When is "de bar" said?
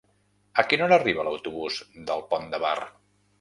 2.57-2.75